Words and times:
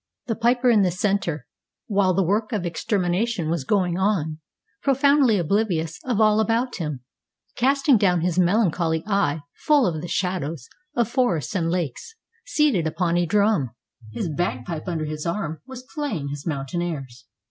The 0.25 0.35
piper 0.35 0.71
in 0.71 0.81
the 0.81 0.89
center, 0.89 1.45
while 1.85 2.15
the 2.15 2.23
work 2.23 2.51
of 2.53 2.65
extermination 2.65 3.51
was 3.51 3.63
going 3.63 3.99
on, 3.99 4.39
profoundly 4.81 5.37
oblivious 5.37 5.99
of 6.03 6.19
all 6.19 6.39
about 6.39 6.77
him, 6.77 7.01
casting 7.55 7.97
down 7.99 8.21
his 8.21 8.39
melancholy 8.39 9.03
eye 9.05 9.43
full 9.53 9.85
of 9.85 10.01
the 10.01 10.07
shadows 10.07 10.67
of 10.95 11.07
forests 11.07 11.53
and 11.53 11.69
lakes, 11.69 12.15
seated 12.43 12.87
upon 12.87 13.15
a 13.15 13.27
drum, 13.27 13.75
his 14.11 14.27
bagpipe 14.27 14.87
under 14.87 15.05
his 15.05 15.27
arm, 15.27 15.61
was 15.67 15.85
playing 15.93 16.29
his 16.29 16.47
mountain 16.47 16.81
airs. 16.81 17.27